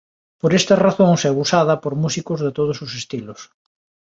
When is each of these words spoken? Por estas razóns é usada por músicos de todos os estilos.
Por 0.41 0.51
estas 0.59 0.81
razóns 0.85 1.21
é 1.29 1.31
usada 1.43 1.75
por 1.83 1.93
músicos 2.03 2.39
de 2.45 2.51
todos 2.57 2.77
os 2.85 2.91
estilos. 3.01 3.39